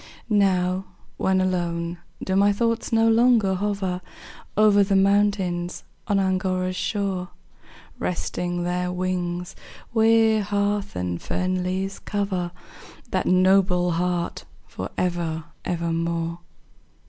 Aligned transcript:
Now, 0.31 0.85
when 1.17 1.39
alone, 1.39 1.99
do 2.23 2.35
my 2.35 2.51
thoughts 2.51 2.91
no 2.91 3.07
longer 3.07 3.53
hover 3.53 4.01
Over 4.57 4.83
the 4.83 4.95
mountains 4.95 5.83
on 6.07 6.17
Angora's 6.19 6.75
shore, 6.75 7.29
Resting 7.99 8.63
their 8.63 8.91
wings, 8.91 9.55
where 9.91 10.41
heath 10.43 10.95
and 10.95 11.21
fern 11.21 11.61
leaves 11.61 11.99
cover 11.99 12.49
That 13.11 13.27
noble 13.27 13.91
heart 13.91 14.43
for 14.65 14.89
ever, 14.97 15.43
ever 15.65 15.91
more? 15.93 16.39